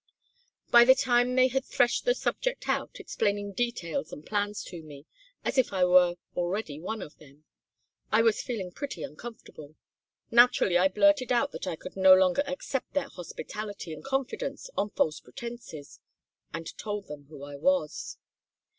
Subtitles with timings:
[0.71, 5.05] "By the time they had threshed the subject out, explaining details and plans to me,
[5.45, 7.45] as if I were already one of them,
[8.11, 9.75] I was feeling pretty uncomfortable.
[10.31, 14.89] Naturally, I blurted out that I could no longer accept their hospitality and confidence on
[14.89, 15.99] false pretences,
[16.51, 18.17] and told them who I was.